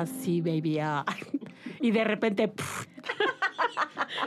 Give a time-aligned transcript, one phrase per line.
[0.00, 1.04] Así, baby, ah.
[1.80, 2.86] Y de repente, pff.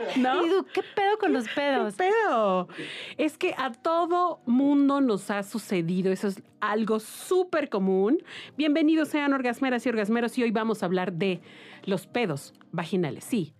[0.18, 0.44] ¿no?
[0.44, 1.96] Y ¿qué pedo con los pedos?
[1.96, 2.68] ¿Qué pedo?
[3.16, 8.22] Es que a todo mundo nos ha sucedido, eso es algo súper común.
[8.56, 11.40] Bienvenidos sean orgasmeras y orgasmeros y hoy vamos a hablar de
[11.84, 13.54] los pedos vaginales, sí.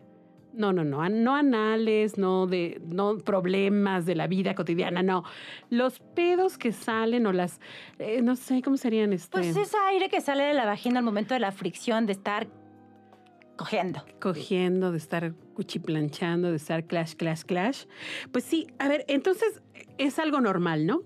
[0.56, 5.22] No, no, no, no anales, no de no problemas de la vida cotidiana, no.
[5.68, 7.60] Los pedos que salen o las
[7.98, 11.04] eh, no sé cómo serían este Pues ese aire que sale de la vagina al
[11.04, 12.48] momento de la fricción, de estar
[13.56, 14.04] cogiendo.
[14.20, 17.84] cogiendo, de estar cuchiplanchando, de estar clash, clash, clash.
[18.32, 19.62] Pues sí, a ver, entonces
[19.98, 21.02] es algo normal, ¿no?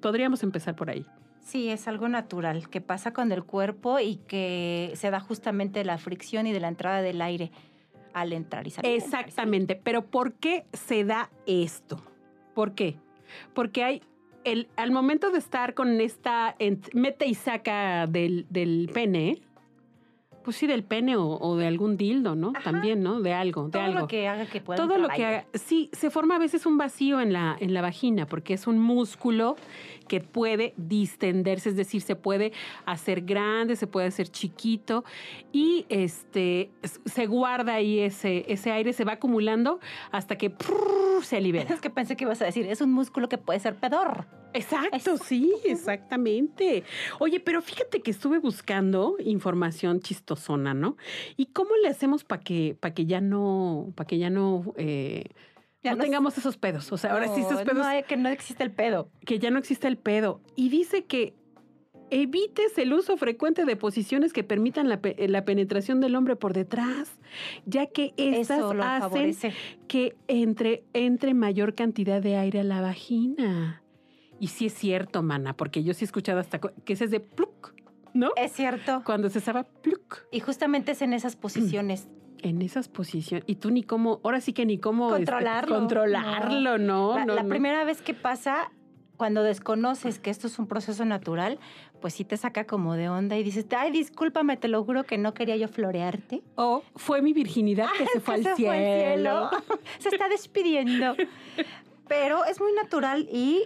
[0.00, 1.06] Podríamos empezar por ahí.
[1.40, 5.84] Sí, es algo natural que pasa con el cuerpo y que se da justamente de
[5.84, 7.50] la fricción y de la entrada del aire
[8.12, 8.92] al entrar y salir.
[8.92, 12.02] Exactamente, pero ¿por qué se da esto?
[12.54, 12.96] ¿Por qué?
[13.54, 14.02] Porque hay
[14.44, 16.56] el, al momento de estar con esta
[16.92, 19.42] mete y saca del, del pene,
[20.42, 22.52] pues sí, del pene o, o de algún dildo, ¿no?
[22.64, 23.20] También, ¿no?
[23.20, 24.00] De algo, de Todo algo.
[24.00, 26.78] lo que haga que pueda Todo lo que haga, sí, se forma a veces un
[26.78, 29.56] vacío en la, en la vagina porque es un músculo
[30.08, 32.52] que puede distenderse, es decir, se puede
[32.84, 35.04] hacer grande, se puede hacer chiquito
[35.52, 36.70] y este
[37.04, 39.78] se guarda ahí ese, ese aire, se va acumulando
[40.10, 41.72] hasta que prrr, se libera.
[41.72, 44.26] Es que pensé que ibas a decir, es un músculo que puede ser pedor.
[44.52, 46.84] Exacto, sí, exactamente.
[47.18, 50.96] Oye, pero fíjate que estuve buscando información chistosona, ¿no?
[51.36, 55.24] ¿Y cómo le hacemos para que, para que ya no, para que ya no, eh,
[55.82, 56.90] Ya no no tengamos esos pedos?
[56.92, 59.08] O sea, ahora sí esos pedos, No, que no existe el pedo.
[59.24, 60.40] que ya no existe el pedo.
[60.56, 61.34] Y dice que
[62.12, 66.54] evites el uso frecuente de posiciones que permitan la, pe- la penetración del hombre por
[66.54, 67.12] detrás,
[67.66, 69.52] ya que estas hacen favorece.
[69.86, 73.82] que entre, entre mayor cantidad de aire a la vagina.
[74.40, 77.20] Y sí es cierto, mana, porque yo sí he escuchado hasta que ese es de
[77.20, 77.74] pluk,
[78.14, 78.30] ¿no?
[78.36, 79.02] Es cierto.
[79.04, 82.08] Cuando se estaba pluk Y justamente es en esas posiciones.
[82.42, 83.44] en esas posiciones.
[83.46, 85.74] Y tú ni cómo, ahora sí que ni cómo este, Controlarlo.
[85.76, 87.14] controlarlo, ¿no?
[87.18, 87.48] la No, la no.
[87.50, 88.72] primera vez que pasa,
[89.18, 91.58] cuando desconoces que esto es un proceso natural,
[92.00, 95.18] pues sí te saca como de onda y dices, ay, discúlpame, te lo juro que
[95.18, 96.42] no quería yo florearte.
[96.54, 98.70] O fue mi virginidad que se fue al Se cielo.
[98.72, 99.50] fue al cielo.
[99.98, 101.14] Se está despidiendo.
[102.08, 103.62] Pero es muy natural y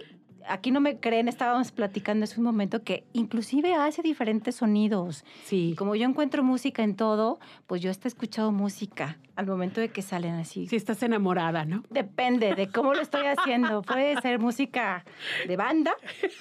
[0.47, 5.23] aquí no me creen, estábamos platicando hace un momento que inclusive hace diferentes sonidos.
[5.45, 5.75] Sí.
[5.77, 9.89] Como yo encuentro música en todo, pues yo hasta he escuchado música al momento de
[9.89, 10.67] que salen así.
[10.67, 11.83] Si estás enamorada, ¿no?
[11.89, 13.81] Depende de cómo lo estoy haciendo.
[13.95, 15.03] Puede ser música
[15.47, 15.93] de banda,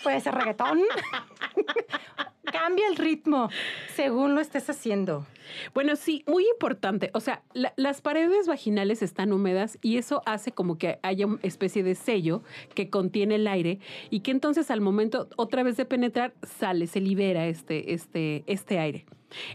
[0.03, 0.81] puede ser reggaetón.
[2.53, 3.49] Cambia el ritmo
[3.95, 5.27] según lo estés haciendo.
[5.75, 7.11] Bueno, sí, muy importante.
[7.15, 11.39] O sea, la- las paredes vaginales están húmedas y eso hace como que haya una
[11.43, 12.43] especie de sello
[12.75, 13.79] que contiene el aire
[14.11, 18.79] y que entonces al momento otra vez de penetrar sale, se libera este, este, este
[18.79, 19.05] aire.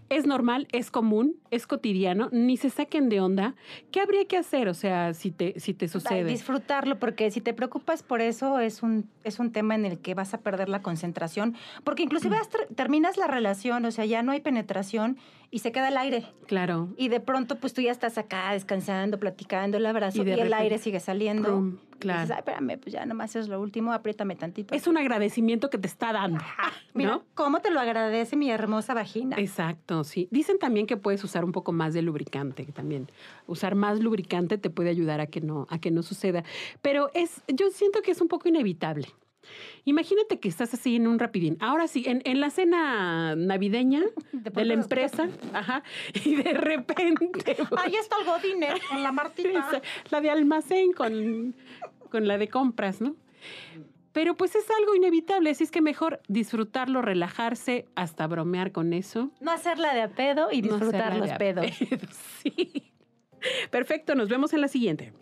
[0.10, 3.56] Es normal, es común, es cotidiano, ni se saquen de onda.
[3.92, 4.68] ¿Qué habría que hacer?
[4.68, 6.26] O sea, si te, si te sucede.
[6.26, 10.14] Disfrutarlo, porque si te preocupas por eso, es un, es un tema en el que
[10.16, 11.56] vas a perder la concentración.
[11.84, 12.42] Porque inclusive Mm.
[12.42, 15.18] hasta terminas la relación, o sea, ya no hay penetración
[15.52, 16.26] y se queda el aire.
[16.48, 16.90] Claro.
[16.98, 20.78] Y de pronto, pues tú ya estás acá descansando, platicando el abrazo Y el aire
[20.78, 21.44] sigue saliendo.
[21.50, 22.22] prum, Y claro.
[22.22, 24.74] dices, Ay, espérame, pues ya nomás es lo último, apriétame tantito.
[24.74, 26.40] Es un agradecimiento que te está dando.
[26.94, 27.24] Mira, ¿no?
[27.34, 29.36] cómo te lo agradece mi hermosa vagina.
[29.38, 30.28] Exacto, sí.
[30.32, 33.10] Dicen también que puedes usar un poco más de lubricante también.
[33.48, 36.44] Usar más lubricante te puede ayudar a que no, a que no suceda.
[36.82, 39.08] Pero es, yo siento que es un poco inevitable.
[39.86, 41.58] Imagínate que estás así en un rapidín.
[41.60, 45.84] Ahora sí, en, en la cena navideña De la empresa, ajá,
[46.26, 47.58] y de repente.
[47.78, 49.82] Ahí está el godine con la Martita.
[50.12, 51.56] La de almacén con,
[52.10, 53.16] con la de compras, ¿no?
[54.12, 59.32] Pero pues es algo inevitable, así es que mejor disfrutarlo, relajarse, hasta bromear con eso.
[59.40, 61.66] No hacerla de a pedo y disfrutar los pedos.
[61.78, 61.98] pedo,
[62.42, 62.92] Sí.
[63.70, 65.14] Perfecto, nos vemos en la siguiente.